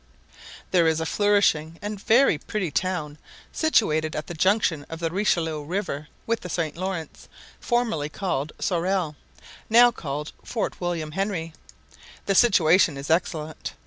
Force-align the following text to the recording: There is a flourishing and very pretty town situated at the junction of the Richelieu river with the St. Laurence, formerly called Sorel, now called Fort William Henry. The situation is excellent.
There 0.71 0.87
is 0.87 0.99
a 0.99 1.05
flourishing 1.05 1.77
and 1.79 2.01
very 2.01 2.39
pretty 2.39 2.71
town 2.71 3.19
situated 3.51 4.15
at 4.15 4.25
the 4.25 4.33
junction 4.33 4.83
of 4.89 4.97
the 4.99 5.11
Richelieu 5.11 5.63
river 5.63 6.07
with 6.25 6.39
the 6.39 6.49
St. 6.49 6.75
Laurence, 6.75 7.29
formerly 7.59 8.09
called 8.09 8.51
Sorel, 8.57 9.15
now 9.69 9.91
called 9.91 10.31
Fort 10.43 10.81
William 10.81 11.11
Henry. 11.11 11.53
The 12.25 12.33
situation 12.33 12.97
is 12.97 13.11
excellent. 13.11 13.73